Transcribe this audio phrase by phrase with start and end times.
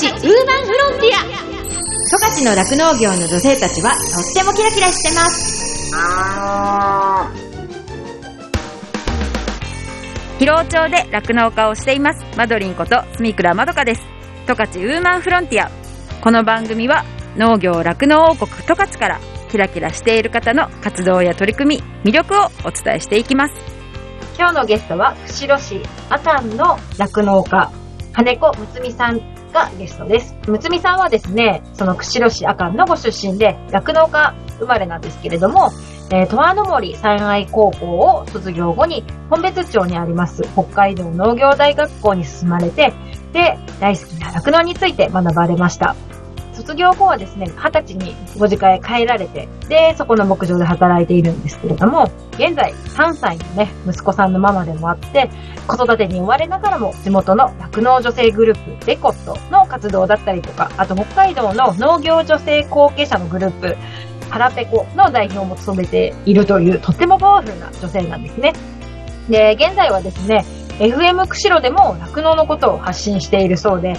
[0.00, 1.20] チウーマンフロンティア。
[2.08, 5.92] 十勝の酪農業の女性たちはとってもキラキラしてます。
[10.38, 12.24] 広尾町で酪農家をしています。
[12.34, 14.00] マドリンこと住倉まどかです。
[14.46, 15.70] 十勝ウーマンフロンティア。
[16.22, 17.04] この番組は
[17.36, 19.20] 農業酪農王国十勝から
[19.50, 23.54] キラキラしている方の活動や取り組み魅力をお伝えしていきます。
[24.38, 27.70] 今日のゲストは釧路市阿寒の酪農家
[28.14, 30.34] 金子睦美さんがゲストです。
[30.46, 35.70] むつみさんはですね、その釧路市阿寒のご出身で、酪農家生まれなんですけれども、
[36.10, 42.92] えー、十和の森山愛高校を卒業後に、本別町にあります北海道農業大学校に進まれて、
[43.32, 45.94] で、大好きな酪農について学ばれました。
[46.52, 55.30] 卒業後はですね、二十歳にご実家へ帰られて、で、そこの牧場で働いているんですけれども、現在3歳のね、息子さんのママでもあって、
[55.66, 63.76] 子育てに追われながらも地元の酪農女性グループ、デコットの活動だったりとか、あと北海道の農業女性後継者のグループ、
[64.30, 68.52] ハラペコの代表も務めているという、とってもパワフルな女性なんですね。
[69.28, 70.44] で、現在はですね、
[70.80, 73.96] FM 釧路でも酪農のことを発信しているそうで、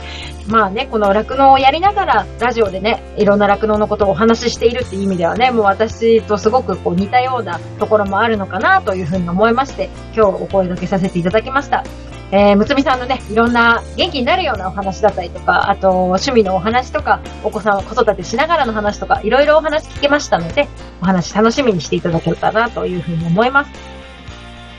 [0.48, 11.84] まあね、この酪農をやりながら、ラジオでね、いろんな酪農のことをお話ししているっていう意味ではね、もう私とすごくこう似たようなところもあるのかなというふうに思いまして、今日お声掛けさせていただきました。
[12.32, 20.68] えー、むつみさんのね、いろんな元気になるようなお話だったりとか、あと趣味のお話とか、お子さんを子育てしながらの話とか、いろいろお話聞けましたので、
[21.02, 23.72] お話楽しみにしていただけたらなというふうに思います。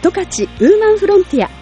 [0.02, 1.61] 十勝ウーマンフロンティア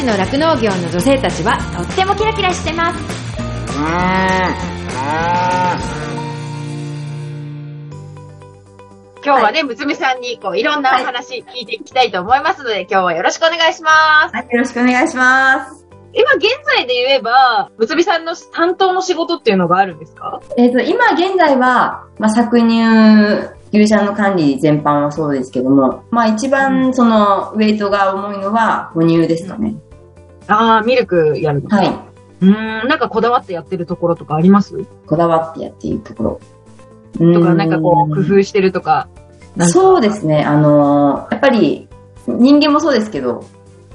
[0.00, 3.00] 十勝の酪農業の女性たちはとってもキラキラしてます
[9.22, 13.90] 今日はね、むつみさんにこういろんなお話聞いていきたいと思いますので、はい、今日はよろしくお願いしま
[14.30, 14.34] す。
[14.34, 15.86] はい、よろしくお願いします。
[16.14, 20.40] 今現在で言えば、むつみさんの担当の仕事っていうのがあるんですか？
[20.56, 22.80] えっ、ー、と、今現在は、まあ、搾乳
[23.78, 29.74] 牛舎の管理全般はそうですけども、まあ一番そのウェイトが重いのは母乳ですかね。
[30.50, 31.90] ああ、ミルクやるのはい。
[32.42, 34.84] うん、なんかこだわってやってるところとかあります？
[35.06, 36.40] こだわってやっているところ。
[37.12, 39.08] とか、なんかこう、工夫してるとか。
[39.58, 40.44] かそうですね。
[40.44, 41.88] あのー、やっぱり、
[42.26, 43.44] 人間もそうですけど、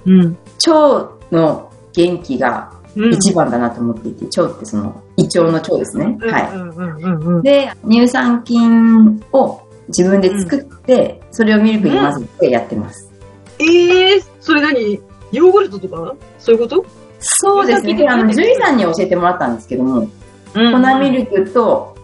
[0.05, 0.38] うん。
[0.67, 6.17] 腸の元気が一番だなと思っていて、腸ってその、胃腸の腸ですね。
[6.22, 7.43] はい。
[7.43, 13.11] で、乳酸菌を自分で作って、それをミルクに混ぜてやってます。
[13.59, 15.01] ええー、それ何？
[15.35, 16.16] ヨーグルトとか？
[16.40, 16.85] そういうこと？
[17.19, 18.07] そうですね。
[18.07, 21.96] あの、獣医さんに教えてもらったんですけども、うんうん、粉ミルクと、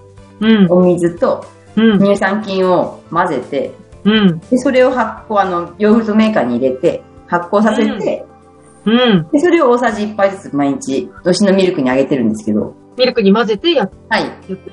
[0.70, 3.72] お水と、乳酸菌を混ぜて、
[4.04, 8.26] うん、でそれを発酵、あの、ヨーグルトメーカーに入れて、発酵させて、
[8.86, 12.76] うん、でそれを大さじ1杯ずつ毎日、牛のミルクにあげてるんですけど。
[12.98, 14.24] ミルクに混ぜてやっはい。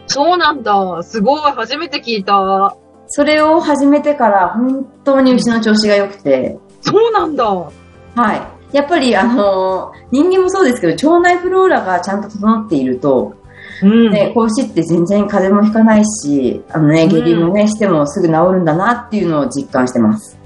[0.06, 1.02] そうなんだ。
[1.02, 1.40] すごい。
[1.52, 2.76] 初めて聞いた。
[3.06, 6.58] それを始めてから本当に牛の調子が良くて。
[6.80, 7.70] そうなんだ。
[8.18, 8.34] は
[8.72, 8.76] い。
[8.76, 13.34] やっぱりあの、人間もそうですけど、腸内フローラがちゃんと整っていると、
[13.80, 20.36] うん、ね、子牛って全然風邪もひかないし、あのね、下痢もね、してもすぐ治るんだなっていうのを実感してます。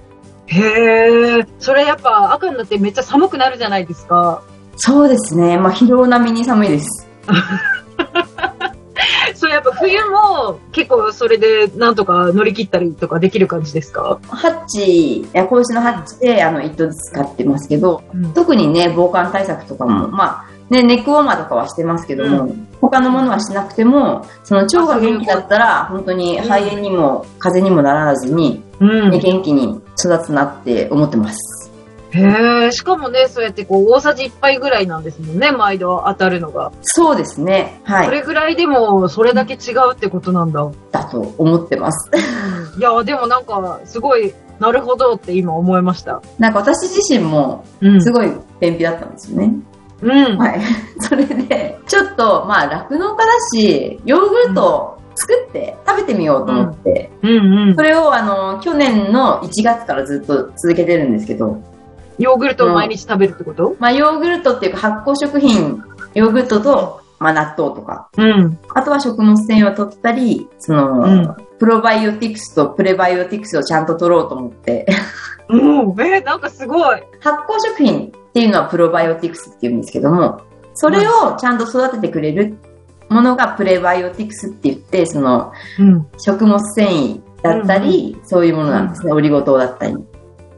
[0.46, 4.42] へえ、それやっぱ赤になってめっちゃ寒くなるじゃないですか。
[4.76, 5.56] そうですね。
[5.56, 7.08] まあ、疲労並みに寒いです。
[9.62, 14.20] っぱ冬も結構それでなんとか乗り切ったりとかできる感じですか？
[14.28, 31.51] ハッチ、子牛のハッチであの糸使ってますけど、うん、特にね、防寒対策とかも、まあ、ね、ネックウォーマーとかはしてますけども、うん、他のものはしなくても、その腸が元気だったら、本当に肺炎にも風邪にもならずに、うん、元気に育つなって思ってます。
[32.12, 36.72] へえ、しかもね、そうやってこう、大さじ1杯ぐらいなんですもんね、毎度当たるのが。
[36.82, 37.80] そうですね。
[37.84, 38.04] はい。
[38.06, 40.70] それぐらいでも、それだけ違うってことなんだ。
[40.90, 42.10] だと思ってます。
[42.78, 46.22] いや、でもなんか、すごい、なるほどって今思いました。
[46.38, 48.30] なんか私自身も、うんすごい
[48.60, 49.54] 便秘だったんですよね。
[50.02, 50.38] うん。
[50.38, 50.60] はい。
[51.00, 57.82] それで、ちょっと、まあ、酪農家だし、ヨーグルトを作って食べてみようと思って、うんうんそ。
[57.82, 61.58] れを、あの、去年の1月からずっと続けてるんですけど、
[62.18, 63.76] ヨーグルトを毎日食べるってこと？
[63.78, 65.82] まあ、ヨーグルトっていうか発酵食品、
[66.14, 68.58] ヨーグルトと、まあ、納豆とか、うん。
[68.74, 74.84] あとは食物繊維を取ったり、その、うんプロバイオティクスとプレバイオティクスをちゃんと取ろうと思って、
[75.48, 75.60] うん。
[76.00, 77.00] えーなんかすごい。
[77.20, 80.40] 発酵食品っていうのはプロバイオティクスって言うんですけども、
[80.74, 82.56] それをちゃんと育ててくれる
[83.08, 86.08] ものがプレバイオティクスって言って、そのうん。
[86.18, 89.94] 食物繊維だったり、そういうものなんですね、オリゴ糖だったり。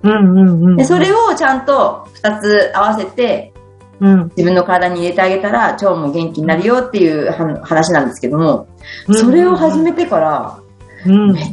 [0.04, 0.76] うんうんうん。
[0.76, 3.52] で、それをちゃんと2つ合わせて、
[4.00, 4.24] うん。
[4.36, 8.68] 自分の体に入れてあげたら腸も元気になるよっていうは話なんですけども、
[9.12, 10.58] それを始めてから、
[11.06, 11.32] うん。
[11.32, 11.44] めっ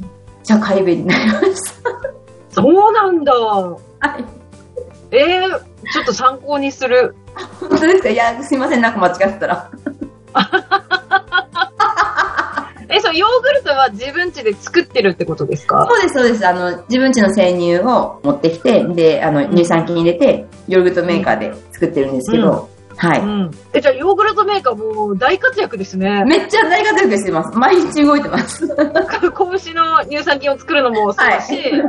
[0.43, 1.43] ちゃ快便になりまし
[1.83, 1.89] た。
[2.49, 3.33] そうなんだ。
[3.33, 3.77] は
[5.11, 5.15] い。
[5.15, 5.49] えー、
[5.93, 7.15] ちょっと参考にする。
[7.59, 8.09] 本当ですか？
[8.09, 9.71] いや、すいません、なんか間違ってたら。
[12.93, 15.87] え、そう、ヨーグルトは自分家で作ってるってことですか？
[15.89, 16.45] そうです、そうです。
[16.47, 23.19] あの、自分家の生乳を持ってきて、で、あの、乳酸菌入れて、ヨーグルトメーカーで作ってるんですけど、はい。
[23.19, 23.51] うん。
[23.73, 26.23] え、じゃあヨーグルトメーカーもう大活躍ですね。
[26.25, 27.57] めっちゃ大活躍してます。
[27.57, 28.67] 毎日動いてます。
[28.75, 31.83] 拳の乳酸菌を作るのもそうだし、はい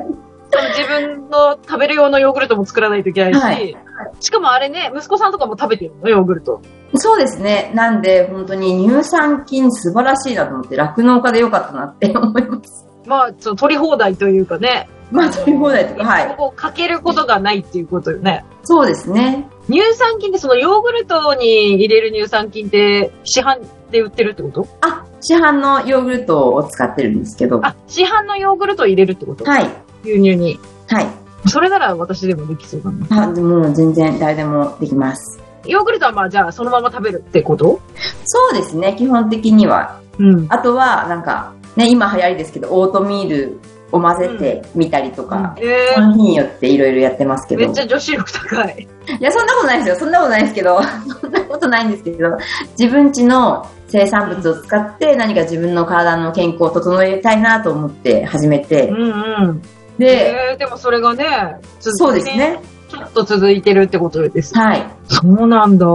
[0.76, 3.75] 自分の食べる用のヨーグルトも作らないといけないし、はい
[4.22, 6.62] しかもあれね、息子さんとかも食べてるの、ヨーグルト。
[6.94, 7.72] そうですね。
[7.74, 12.86] なんで、本当に乳酸菌素晴らしいなと思って、酪農家でよかったなって 思います。
[13.06, 16.28] まあ、その取り放題というかね、まあ、取り放題とか、はい。
[16.28, 18.44] ここかけることがないっていうことよね。
[18.62, 19.48] そうですね。
[19.69, 23.58] 乳酸菌ってそのヨーグルトに入れる乳酸菌って市販
[23.90, 24.66] で売ってるってこと？
[24.80, 29.44] あ、市販のヨーグルトを使ってるんですけど、あ、市販のヨーグルトを入れるってこと？
[29.44, 29.69] はい。
[30.04, 30.58] 牛乳に。
[30.88, 31.06] はい。
[31.47, 33.29] それなら私でもできそうだな。
[33.31, 35.41] あでも全然誰でもできます。
[35.67, 37.81] ヨーグルトはまあじゃあそのまま食べるってこと？
[38.25, 40.00] そうですね、基本的には。
[40.19, 40.47] うん。
[40.49, 43.59] あとは、なんか、ね、今流行りですけど、オートミール
[43.93, 47.67] を混ぜてみたりとか、えその日によっていろいろやってますけー、ど。
[47.67, 48.89] めっちゃ女子力高い。
[49.21, 49.97] いや、そんなことないですよ。
[49.97, 50.81] そんなことないですけど、
[51.21, 52.37] そんなことないんですけど、
[52.79, 59.62] 自分家の生産物を使って何か自分の体の健康を整えたいなと思って始めてう、んうん。
[59.99, 62.27] で、えー、でもそれがね、続そうです。
[62.27, 62.61] ね。
[62.89, 64.55] ちょっと続いてるってことです。
[64.56, 64.87] はい。
[65.09, 65.87] そうなんだ。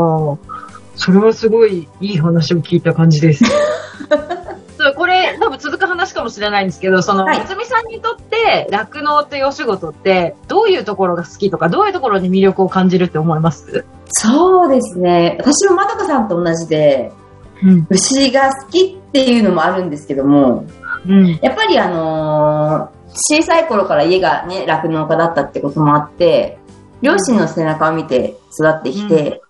[0.96, 3.44] それはすごいいい話を聞いた感じです。
[4.96, 13.84] これ、多分続く話かもしれないんですけど、その、はいさんにとって、酪農っていうお仕事って、どういうところが好きとか、どういうところに魅力を感じるって思います？
[14.08, 15.38] そうですね。
[15.40, 17.12] 私もまどかさんと同じで、
[17.62, 17.88] うん。
[17.90, 20.66] 牛が好きっていうのもあるんですけども、
[21.06, 21.40] うん。
[21.42, 26.58] やっぱりあのー小さい頃から家がね、酪農家だったってこともあって、
[27.02, 29.42] 両親の背中を見て育ってきて、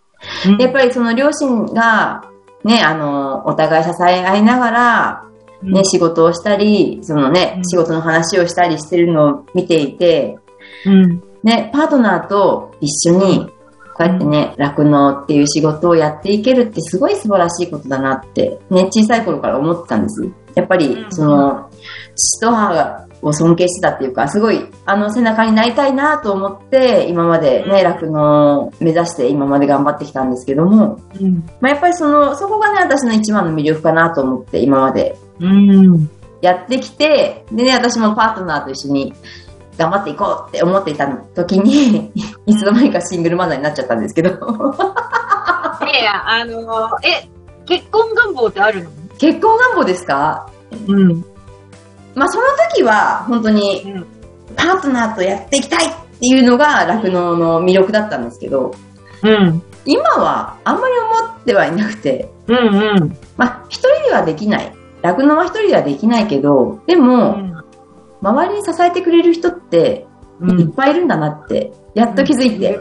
[0.59, 2.23] やっぱりその両親が、
[2.63, 5.23] ね、あのーお互い支え合いながら、
[5.61, 7.63] ね、仕事をしたり、そのねう、ん。
[7.65, 10.37] 仕事の話をしたりしてるのを見ていて、
[10.85, 11.23] うん。
[11.43, 13.47] ね、パートナーと一緒に、
[13.95, 20.29] こうやってね、酪農っていう仕事をやっていけるってすごい素晴らしいことだなって、ね、小さい頃から思ってたんです。
[20.53, 21.11] やっぱりう、ん。
[21.11, 21.69] その、
[22.15, 31.43] 父と母を尊敬してたっていうか、すごい、あの背中になりたいなと思って、今までね、酪農を目指して今まで頑張ってきたんですけども、うん。
[31.59, 36.09] まあ、やっぱりその、そこがね、私の一番の魅力かなと思って、今までうん。
[36.41, 39.13] やってきて、でね、私もパートナーと一緒に
[39.75, 42.11] 頑張っていこうって思っていた時に、
[42.45, 44.33] いつの間にかシングルマザーになっちゃったんですけど、い
[45.93, 47.27] やいや、あのーえ、
[47.65, 48.91] 結婚願望ってあるの？
[49.17, 50.47] 結婚願望ですか？
[50.87, 51.25] うん。
[52.17, 54.17] まあその時は本当にうん
[54.55, 58.73] パートナーとやっていきたいっていうのが酪農の魅力だったんですけど、
[59.23, 59.61] うん。
[59.85, 63.17] 今はあんまり思ってはいなくて、うんうん。
[63.35, 64.73] まあ一人ではできない。
[65.01, 67.37] 酪農は一人ではできないけど、でも、
[68.21, 70.07] 周りに支えてくれる人って
[70.39, 70.59] うん。
[70.59, 72.79] いっぱいいるんだなって、やっと気づいて。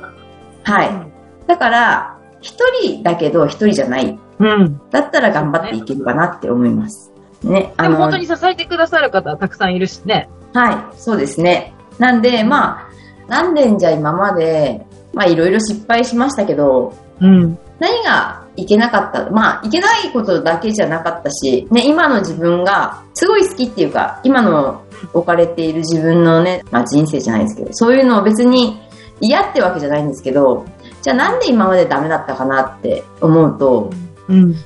[0.63, 1.47] はい。
[1.47, 4.19] だから、一人だけど一人じゃない。
[4.39, 4.81] うん。
[4.91, 7.13] だったら頑張っていけるかなって思います。
[7.47, 7.73] ね。
[7.79, 10.29] でも本当に支えてくださる方はたくさんいるしね。
[10.53, 11.75] はい、そうですね。
[11.99, 12.89] なんで、まあ、
[13.29, 17.59] 何年じゃ今まで、まあいろいろ失敗しましたけど、うん。
[17.79, 28.81] 何がいけなかったまあ、いけないことだけじゃなかったし、ね、今の自分がすごい好きっていうか、今の置かれている自分のね、まあ人生じゃないですけど、そういうのを別に
[29.21, 30.65] 嫌ってわけじゃないんですけど、
[31.03, 34.06] じゃあなんで今までダメだったかなって思うと、うん。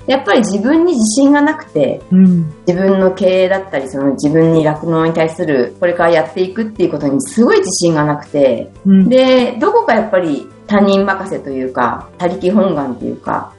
[0.06, 2.52] やっぱり自分に自信がなくて、うん。
[2.66, 9.08] 自分の経営だったり、その自分に酪農に対する、これからやっていくっていうことにすごい自信がなくて、うん。
[9.08, 13.52] で、どこかやっぱり他人任せというか、他力本願っていうか、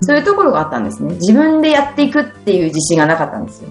[0.00, 1.14] そういうところがあったんですね。
[1.14, 3.68] 自分でやっていくっていう自信がなかったんですよ。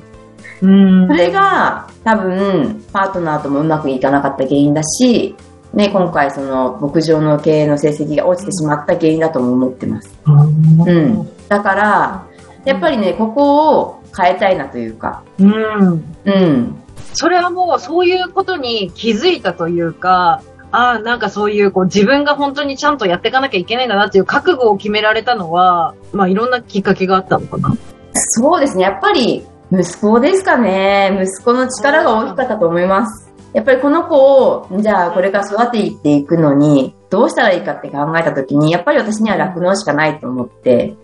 [0.61, 1.07] うん。
[1.07, 5.35] それが多分パートナーともうまくいかなかった原因だし、
[5.73, 10.15] ね、今回その牧場の経営の成績が落ちてしまった原因だとも思ってます。
[10.25, 11.27] うん。
[11.53, 12.27] だから、
[12.65, 16.03] やっぱりね、ここを変えたいなというか、うん。
[16.25, 16.75] うん。
[17.13, 20.41] それはもうそういうことに気づいたというか、
[20.71, 27.75] ああ、なんかそういう、こう、自分が本当にちゃんとやっていかなきゃいけないんだなっていう覚悟を決められたのは、まあいろんなきっかけがあったのかな。
[28.13, 31.15] そうですね、やっぱり息子ですかね。
[31.21, 33.31] 息子の力が大きかったと思います。
[33.53, 40.95] やっぱりこの子を、じゃあこれから育てていくのに、どうしたらいいかって考えたときに、やっぱり私には酪農しかないと思って、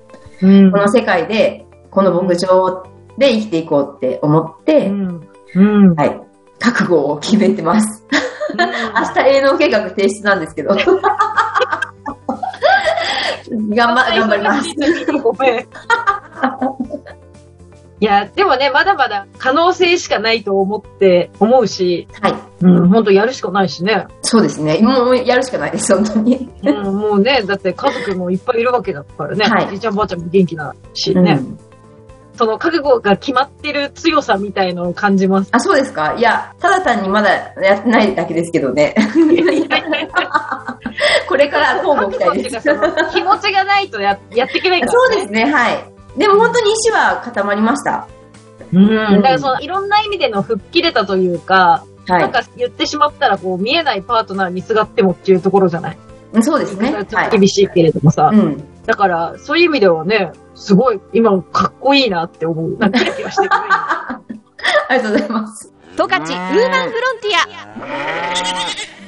[0.42, 2.84] うんこの世界で、この牧場
[3.18, 5.28] で生きていこうって思って、うん。
[5.56, 5.96] うん。
[5.96, 6.22] はい、
[6.60, 8.06] 覚悟を決めてます。
[8.58, 10.76] 明日営農計画提出なんですけど。
[13.52, 14.70] 頑張、頑張ります。
[15.24, 15.68] ごめん。
[18.02, 22.34] いや、でもね、まだまだ可能性しかないと思って、思うし、はい。
[22.62, 24.08] うん、本当やるしかないしね。
[24.22, 24.80] そうですね。
[24.80, 26.50] もうやるしかないです、本当に。
[26.64, 29.46] うん、もうね、だって家族もいっぱいいるわけだからね。
[29.46, 31.34] はいじいちゃんばあちゃんも元気だしね。
[31.34, 31.60] うん
[32.36, 35.50] その覚悟が決まってる強さみたいのを感じます。
[35.52, 36.16] あ、そうですか？
[36.18, 37.30] いや、ただ単にまだ
[37.62, 38.96] やってないだけですけどね。
[41.28, 42.62] これから交互期待です。
[42.62, 45.84] その気持ちがないとややっていけないから、 そうですね、はい。
[46.20, 48.08] でも本当に意志は固まりました。
[48.72, 48.88] うん。
[48.88, 52.22] だからそのいろんな意味での吹っ切れたというか、はい。
[52.22, 55.98] なんか言ってしまったらこう見えないパートナーにすがってもっていうところじゃない？
[56.44, 56.90] そうですね。
[56.92, 57.30] ちょっはい。
[57.32, 58.30] と厳しいけれどもさ。
[58.32, 58.64] うん。
[58.86, 62.76] だから、そういう意味ではね、すごい、今、かっこいいなって思う。
[62.78, 63.50] なんかキラキラしてる。
[63.54, 64.20] あ
[64.92, 65.72] りがとうございます。
[65.96, 68.99] 十勝ウーマンフロンティ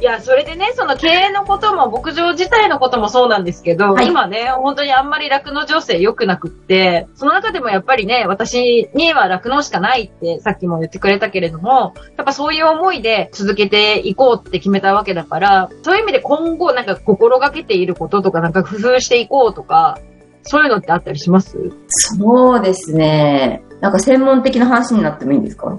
[0.00, 19.98] いや、それでね、その経営のことも、牧場自体のこともそうなんですけど、はい今ね、本当にあんまり酪農情勢良くなくって、その中でもやっぱりね、私には酪農しかないってさっきも言ってくれたけれども、やっぱそういう思いで続けていこうって決めたわけだから、そういう意味で今後なんか心がけていることとか、なんか工夫していこうとか、
[20.44, 21.58] そういうのってあったりします？
[21.88, 23.62] そうですね。
[23.82, 25.78] なんか専門的な話になってもいいんですか？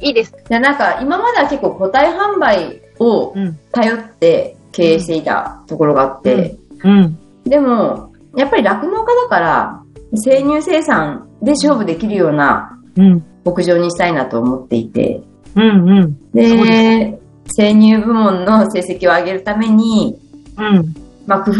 [0.00, 0.32] いいです。
[0.48, 3.58] いや、なんか今までは結構個体販売をうん。
[3.72, 7.18] 頼って経営していたところがあって、うん。
[7.44, 13.24] でも、やっぱり酪農家だから、生乳生産で勝負できるようなうん。
[13.44, 15.22] 牧場にしたいなと思っていて、
[15.56, 15.88] うん。
[15.88, 16.32] うん。
[16.32, 20.18] で、生乳部門の成績を上げるために、
[20.58, 20.94] うん。
[21.26, 21.54] まあ、工夫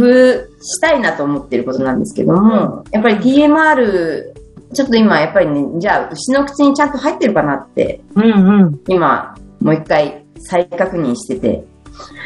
[0.60, 4.32] したいなと思ってることなんですけども、やっぱり TMR、
[4.72, 8.24] ちょっと今やっぱりね、じゃあ牛の口にちゃんと入ってるかなって、うん。
[8.24, 8.80] うん。
[8.88, 11.64] 今もう一回再確認してて、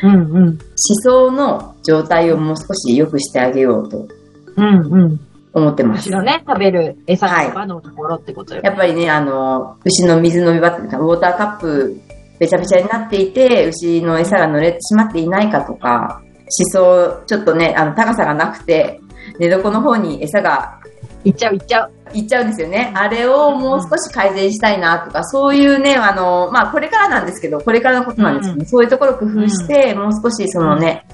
[0.02, 0.14] うん。
[0.14, 0.47] うん。
[0.47, 0.59] 思
[1.02, 4.09] 想の状態をもう少し良くしてあげようと
[4.56, 4.92] うん。
[4.92, 5.21] うん。
[5.52, 6.09] 思ってます。
[6.09, 8.61] 牛のね、食べる餌の場のところってことよ。
[8.64, 12.00] やっぱりね、あの、牛の水飲み場っていうか、ウォーターカップ、
[12.40, 19.00] べちゃべちゃになっていて、牛の餌が濡れてしまっていないかとか、思想、ちょっとね、あの、高さがなくて、
[19.38, 20.80] 寝床の方に餌が
[21.24, 21.92] いっちゃういっちゃう。
[22.12, 22.92] いっちゃうんですよね。
[22.94, 31.06] あれをもう少し改善したいなとか、そういうね、あの、まあ、これからなんですけど、これからのことなんですけど、そういうところを工夫して、もう少しそのね、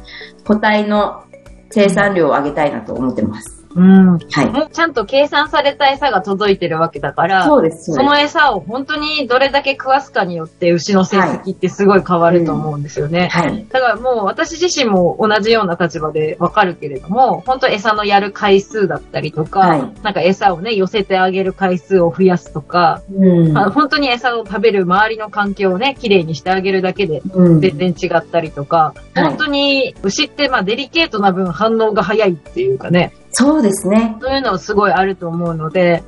[0.44, 1.24] 個体の
[1.70, 3.59] 生産量を上げたいなと思ってます。
[3.74, 4.18] うん。
[4.18, 4.50] はい。
[4.50, 8.10] もうちゃんと計算された餌が届いてるわけだから、そうです、そうそです。
[8.10, 13.28] の餌を本当にどれだけ食わすかによって牛の成績ってすごい変わると思うんですよね。
[13.28, 13.66] はい。
[13.68, 23.56] だからもう私自身も同じような立場でわかるけれども、本当餌のやる回数だったりとか、はいなんか餌をね、寄せてあげる回数を増やすとか、うん。
[23.56, 34.16] あの本当に餌を食べる周りの環境をね、きれいにしてあげるだけでうん全然違ったりとか、はい本当に牛ってまあデリケートな分反応が早いっていうかね、そうですね。
[34.20, 36.02] そういうのすごいあると思うので、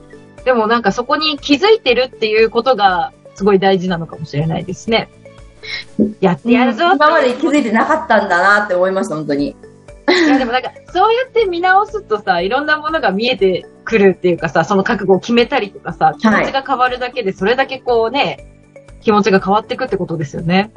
[0.44, 5.10] でもなんかそこに気づいてるっていうことがすごい大事なのかもしれないですね。
[6.20, 9.56] やってやるぞって今まで気づいてなかったんだなって思いました、本当に。
[10.08, 18.44] いやでもなんか、そうやって見直すとさ、いろんなものが見えてくるっていうかさ、その覚悟を決めたりとかさ、気持ちが変わるだけで、それだけこうね、
[19.00, 20.72] 気持ちが変わっていくってことですよね。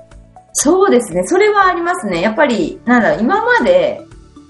[0.53, 1.23] そうですね。
[1.25, 2.21] それはありますね。
[2.21, 4.05] やっぱり、なんだろう、今まで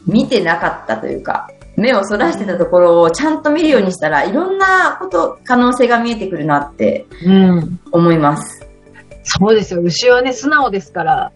[0.05, 7.79] 見てなかったというか、目をそらしてたところをちゃんと見るようにしたら、いろんなこと、可能性が見えてくるなってうん。
[7.91, 8.65] 思います。
[9.23, 9.81] そうですよ。
[9.81, 11.31] 牛はね、素直ですから、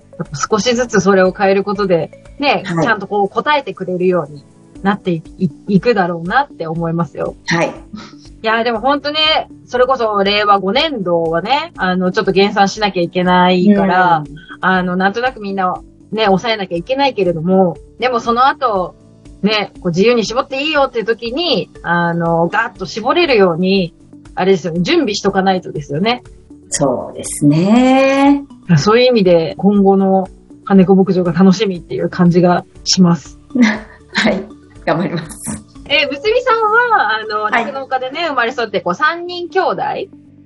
[0.50, 4.43] 少しずつそれを変えることで、ね、はいちゃんとこう答えてくれるように
[4.84, 5.22] なって
[5.67, 7.36] いくだろうなって思いますよ。
[7.48, 7.69] はい。
[7.69, 14.24] いや、でも本当ね、それこそ令和5年度はね、あの、ちょっと減産しなきゃいけないから、
[14.62, 15.81] あの、なんとなくみんな
[16.12, 18.96] ね、抑えなきゃいけないけれども、でもその後、
[19.41, 23.93] ね、こう自由に絞っていいよっていう時に、あの、ガーッと絞れるように、
[24.36, 26.24] あれですよね、準備しとかないとですよね。
[26.69, 28.43] そうですね。
[28.77, 30.27] そういう意味で、今後の
[30.65, 33.39] 金子牧場が楽しみっていう感じがします。
[34.13, 34.43] はい。
[34.86, 35.65] 頑張ります。
[35.89, 39.81] えー、むつみさんは、あの、はい酪農家でね、生まれ育って、こう、三人兄弟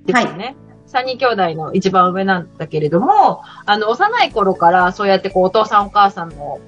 [0.06, 0.56] ですよね。
[0.86, 6.60] 三人兄弟の一番上なんだけれども、あの、幼い頃から、そうやってこう、お父さんお母さんの、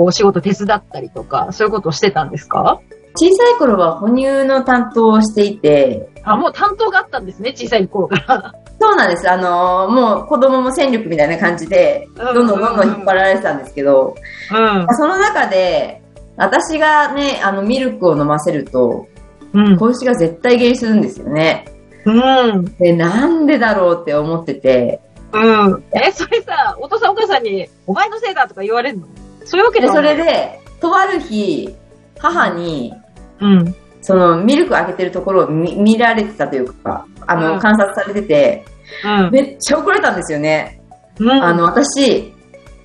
[0.00, 2.80] こう、お仕事手伝ったりとか、そういうことをしてたんですか？
[3.16, 8.54] 小さい頃は哺乳の担当をしていて、あ、もう担当があったんですね、小さい頃から。
[8.80, 9.30] そうなんです。
[9.30, 14.14] あのーもう子供も戦力みたいな感じで、どんどんどんどん引っ張られてたんですけど、
[14.50, 14.86] うん。
[14.96, 16.00] その中で、
[16.36, 19.06] 私がね、あの、ミルクを飲ませると、
[19.52, 19.76] うん。
[19.76, 21.66] 子牛が絶対下痢するんですよね。
[22.06, 22.64] うん。
[22.76, 25.00] で、なんでだろうって思ってて、
[25.32, 25.84] うん。
[25.92, 29.06] え、それさ、お父さんお母さんに、お前のせいだとか言われるの？
[29.44, 31.74] そういうわけで、それで、とある日、
[32.18, 32.94] 母に、
[33.40, 33.74] うん。
[34.02, 38.64] その、ミルク開けてるところを見見られてたというか、あの、うん観察されてて、
[39.04, 39.30] うん。
[39.30, 40.80] めっちゃ怒られたんですよね。
[41.18, 41.30] うん。
[41.30, 42.32] あの、私、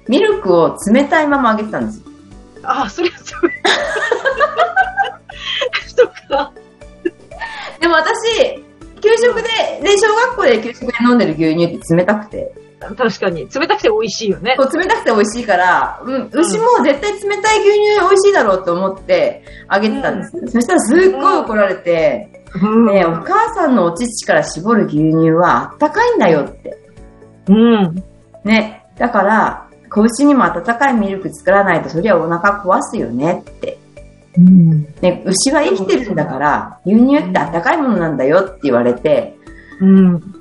[0.07, 2.05] ミルクを冷たいままあげてたんですよ。
[2.63, 3.15] あ、それは。
[5.88, 6.51] そっか。
[7.79, 8.63] でも私、
[9.01, 9.43] 給食で、
[9.83, 12.53] で、小学校で給食で飲んでる牛乳って冷たくて、
[12.98, 13.48] 確かに。
[13.48, 14.55] 冷たくて美味しいよね。
[14.60, 20.32] そう冷たくて美味しいから、うん、牛も絶対冷たい牛乳美味しいだろうと思ってあげてたんです。
[20.48, 22.29] そしたらすっごい怒られて、
[22.62, 26.77] うんねえお母さんのお乳から絞る牛乳はあったかいんだよって。
[27.50, 28.03] うん。
[28.44, 28.86] ね。
[28.98, 33.77] だから、子牛にも温かいミルク作らないとそりゃお腹壊すよねって。
[34.38, 34.88] うん。
[35.01, 39.36] ね、牛は生きてるんだから、牛乳って温かいものなんだよって言われて、
[39.82, 40.35] うん。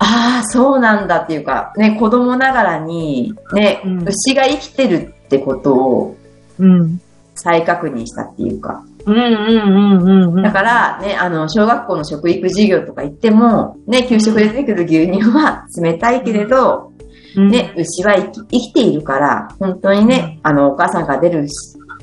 [0.00, 6.16] ああ、そうなんだっていうか、ね、子供ながらに、ね、うん牛が生きてるってことを
[6.58, 7.00] うん。
[7.34, 8.84] 再確認したっていうか。
[9.06, 10.42] うんうんうんうん。
[10.42, 16.92] だから、ね、あの、小学校の食育授業とか行っても、ね、給食で出てくる牛乳は冷たいけれど、
[17.36, 21.46] うん、ね、牛は生き生きているから、本当にね、あの、お母さんが出る、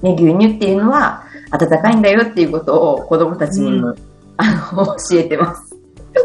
[0.02, 3.94] ね、牛乳っていうのは温かいんだよっていうことを子供たちにも、
[4.38, 5.65] あの、教えてます。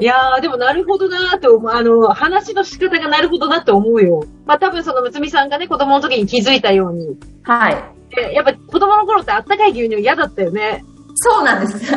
[0.01, 1.71] いやー、でもなるほどなーって思う。
[1.71, 4.25] あの、話の仕方がなるほどなって思うよ。
[4.47, 7.19] まあ多分そのむつみさんがね、子供の時に気づいたように。
[7.43, 7.77] はい。
[8.15, 10.85] でやっぱ子供の頃ってあったかい牛乳嫌だったよね。
[11.15, 11.93] そうなんです。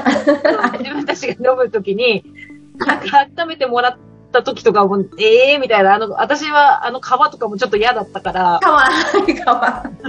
[0.79, 2.23] 自分たちが飲む時に、
[2.77, 3.97] なんか温めてもらっ
[4.31, 8.89] た時とかも、ええー、みたいな、あの、私はあの皮とかもちょっと嫌だったから、かわ
[9.27, 9.83] いい、かわ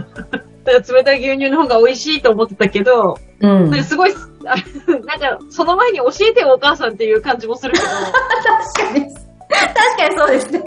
[0.65, 3.19] だから冷たい牛乳の方が美味しいと思ってたけど。
[3.41, 3.69] うん。
[3.69, 4.15] それすごい、あ
[4.87, 9.15] なんか、その前に教えてよお母さんっていう感じもするけど、確かに。
[9.15, 10.63] 確かにそうですね。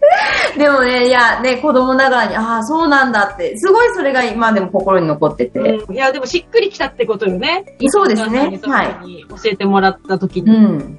[0.56, 5.58] でもね、いや、ね、子供ながらに、ああ、そうなんだって、すごいそれが今でも心に残ってて。
[5.58, 7.64] うんいや、でもしっくりきたってことよね。
[7.88, 10.52] そうですねお母さんにその時に教えてもらった時うに。
[10.56, 10.98] ん。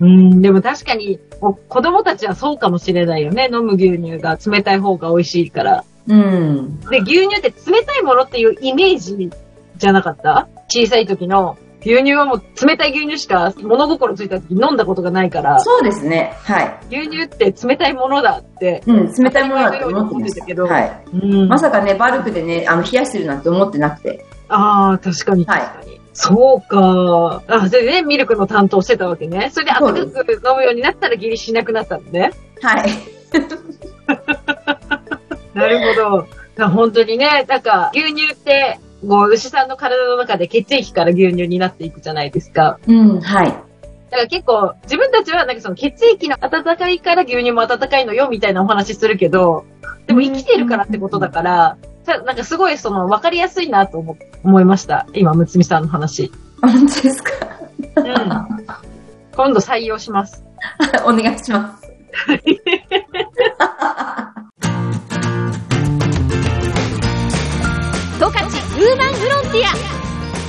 [0.00, 3.48] うん、でも確かに、お子供たちはそうかもしれないよね。
[3.52, 5.84] 飲む牛乳が冷たい方が美味しいから。
[6.08, 6.80] うん。
[6.90, 9.30] で、牛乳って冷たいものっていうイメージ
[9.76, 10.48] じゃなかった？
[10.70, 11.58] 小さい時の。
[11.80, 16.34] 牛乳はもう冷たい牛乳しか物心ついた時飲んだことがないから、そうですね。
[16.42, 16.78] はい。
[16.90, 18.82] 牛乳って冷たいものだって。
[18.86, 21.02] うん、冷たいものだと思ってましたけどはい。
[21.14, 24.26] うんまさかね、バルクでね、あの、冷やしてるなんて思ってなくて。
[24.48, 26.00] ああ、確かにはい確かに。
[26.12, 27.42] そうか。
[27.46, 29.48] あ、でね、ミルクの担当してたわけね。
[29.50, 32.32] それで温かく飲むようになったら義理しなくなったのね。
[32.60, 32.90] はい。
[35.54, 36.26] なるほ
[36.58, 36.68] ど。
[36.68, 42.78] 本当にね、なんか牛乳って、もう牛さんの体の中で血液から牛乳になっていくじゃないですか。
[42.86, 43.46] うん、はい。
[43.46, 43.64] だか
[44.24, 49.64] ら結構、自分たちはなんかその血液の温かいから牛乳も温かいのよみたいなお話するけど、
[50.06, 55.06] でも生きてるからってことだから、さなんかすごいその分かりやすいなと思思いました。
[55.14, 56.32] 今、むつみさんの話。
[56.60, 57.30] 本当ですか？
[57.96, 58.04] うん。
[59.36, 60.44] 今度採用します。
[61.06, 61.90] お願いします。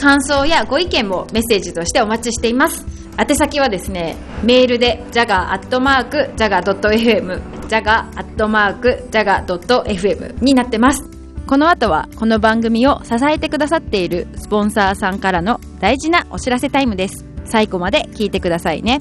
[0.00, 2.86] 感想やご意見もメッセージとしてお待ちしています。
[3.18, 11.04] 宛先はですね、メールで jaga.jaga.fm jaga.jaga.fm になってます。
[11.46, 17.24] この後はこの番組を支えてくださっているスポンサーさんからの大事なお知らせタイムです。
[17.44, 19.00] 最後まで聞いてくださいね。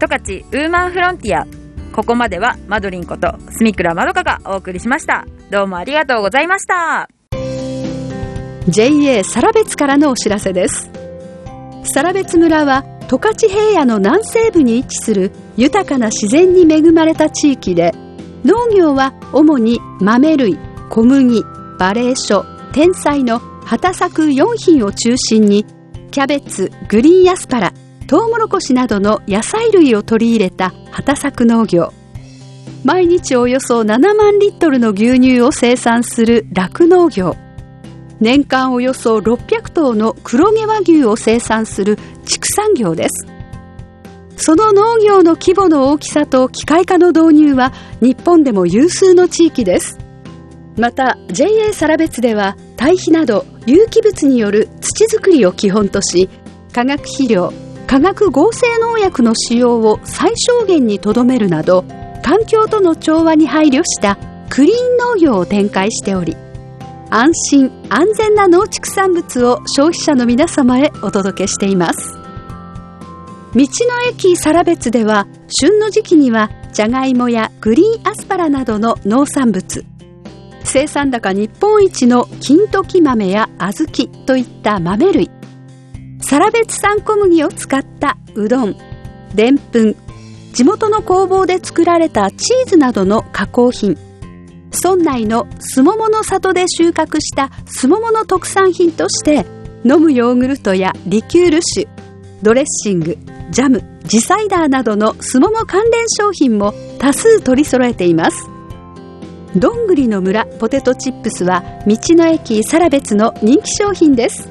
[0.00, 1.46] 十勝ウーマンフロンティア。
[1.94, 5.26] ここまではマドリンことスミクラまどかがお送りしました。
[5.50, 7.23] どうもありがとうございました。
[8.68, 10.90] JA サラベツからのお知らせです。
[11.84, 17.92] サラベツ村は十勝平野の南西部に位置する豊かな自然に恵まれた地域で
[18.44, 20.58] 農業は主に豆類、
[20.90, 21.42] 小麦、
[21.78, 25.66] バレー書、天才の畑作4品を中心に
[26.10, 27.72] キャベツ、グリーンアスパラ、
[28.06, 31.92] トウモロコシなどの野菜類を取り入れた畑作農業
[32.82, 37.36] 毎日およそ7万リットルの牛乳を生産する酪農業
[38.24, 43.26] 年間およそ600頭の黒毛和牛を生産する畜産業です。
[44.38, 49.98] その農業の規模の大きさと機械化の導入は日本でも有数の地域です。
[50.78, 56.30] また JA サラベツでは堆肥など有機物による土作りを基本とし
[56.72, 57.52] 化学肥料
[57.86, 61.84] 化学合成農薬の使用を最小限にとどめるなど
[62.22, 64.16] 環境との調和に配慮した
[64.48, 66.34] クリーン農業を展開しており
[67.16, 72.14] 安心安全な農畜産物を消費者の皆様へお届けしています。
[72.14, 72.18] 道
[73.54, 73.66] の
[74.10, 79.84] 駅サラベツでは旬の時期にはじゃがいもやグリーンアスパラなどの農産物
[80.64, 85.30] 生産高日本一の金時豆や小豆といった豆類
[86.20, 88.76] サラベツ産小麦を使ったうどん
[89.36, 89.96] でんぷん
[90.52, 93.96] 地元の工房で作られたチーズなどの加工品
[94.74, 99.46] 村内のすももの里で収穫したすももの特産品として
[99.84, 101.88] 飲むヨーグルトやリキュール酒
[102.42, 103.16] ドレッシング
[103.50, 108.48] ジャムジサイダーなどのすもも関連商品も多数取り揃えています。
[109.56, 114.48] どんぐりの村ポテトチップスは道の駅サラベツの人気商品です。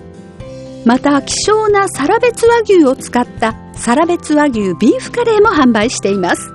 [0.85, 6.52] また希少なサラベツ和牛を使ったサラベツ和牛ビーフカレーも販売しています。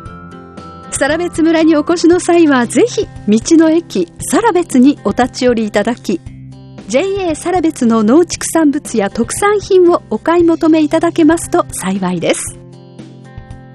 [0.91, 6.21] サラベツ村にお越しの際はぜひ道の駅サラベツにお立ち寄りいただき
[6.89, 12.59] JA サラベツの農畜産物や特産品をお買い求めいただけますと幸いです。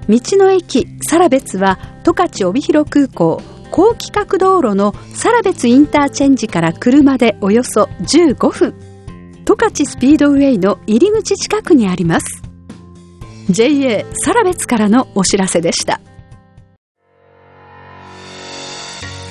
[0.08, 8.74] 道の駅サラベツは十勝帯広空港高規格道路のサラベツインターチェンジから車でおよそ15分
[9.44, 12.42] 十勝スピードウェイの入り口近くにあります。
[13.50, 16.00] JA サラベツからのお知らせでした。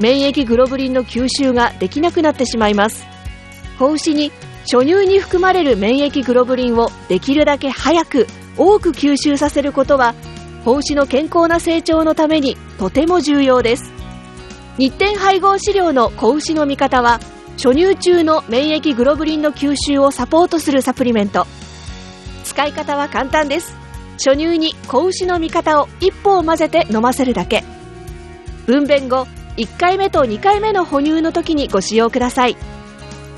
[0.00, 3.06] 免疫グロブリンの吸収ができなくなってしまいます。
[3.78, 8.26] 子牛に初乳に含まれる免疫グロブリンをできるだけ早く
[8.56, 10.14] 多く吸収させることは
[10.64, 13.92] 子牛の健康な成長のためにとても重要です。
[14.78, 17.20] 日展配合飼料の子牛の味方は
[17.56, 21.46] 初乳中の免疫グロブリンの吸収をサポートするサプリメント。
[22.44, 23.76] 使い方は簡単です。
[24.14, 27.62] 初乳に子牛の味方を1歩を混ぜて飲ませるだけ。
[28.66, 32.56] 分娩後1回目と2回目の哺乳の時にご使用ください。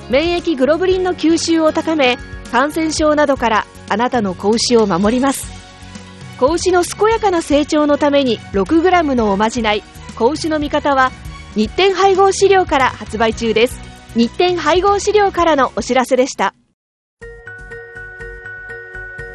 [0.08, 2.16] 免疫グロブリンの吸収を高め
[2.52, 5.46] 感染症などからあなたの子牛を守ります。
[6.38, 9.82] 子牛の健やかな成長のために 6g のおまじない
[10.16, 11.10] 子牛の味方は
[11.54, 13.80] 日展配合資料から発売中です。
[14.14, 16.54] 日展配合資料からのお知らせでした。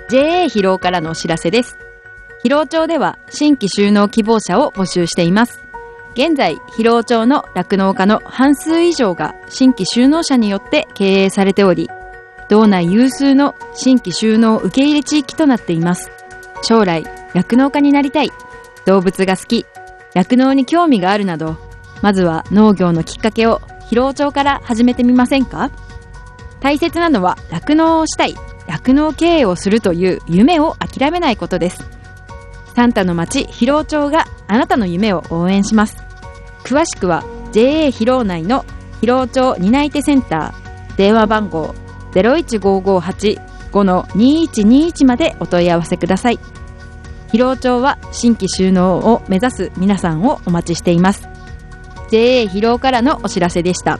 [0.09, 1.77] JA 疲労からのお知らせです。
[2.43, 5.70] 疲労町では新規収納希望者を募集しています。
[6.13, 11.89] 現在疲労町の酪農家の半数以上が新規収納者によって経営されており
[12.49, 16.11] 道内有数の新規収納受け入れ地域となっています。
[16.63, 18.31] 将来酪農家になりたい。
[18.85, 19.65] 動物が好き。
[20.13, 21.55] 酪農に興味があるなど
[22.01, 25.71] まずは農業のきっかけを疲労町から始めてみませんか？
[26.59, 28.35] 大切なのは酪農をしたい。
[28.67, 31.89] 酪農経営をするという夢を諦めないことです。
[32.75, 36.00] サンタの町疲労町があなたの夢を応援します。
[36.71, 38.63] 詳しくは JA 披露内の
[39.01, 41.75] 広尾町担い手センター電話番号
[42.13, 46.39] 015585-2121までお問い合わせください。
[47.29, 51.27] 広尾町は新規収納を目指す皆さんをお待ちしています。
[52.09, 53.99] JA 広尾からのお知らせでした。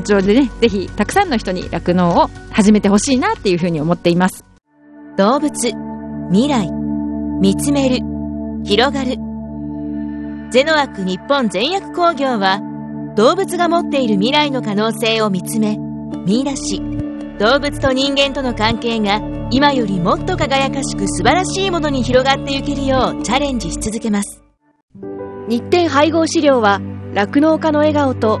[0.00, 4.44] 尾町でねぜひたくさんの人に酪農を始めてほしいなっていう風に思っています。
[5.16, 5.50] 動物
[6.30, 6.70] 未来
[7.40, 7.98] 見つめる
[8.64, 9.16] 広がる。
[10.50, 12.60] ゼノアック日本全薬工業は
[13.16, 15.76] 動物が持っている未来の可能性を見つめ
[16.26, 16.82] 見出し。
[17.38, 24.42] 動物と人間との関係が今よりもっと輝かしく素晴らしいものに広がっていけるようチャレンジし続けます。
[25.48, 26.80] 日展配合飼料は
[27.14, 28.40] 酪農家の笑顔と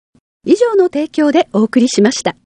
[0.43, 2.35] 以上の提供でお送りしました。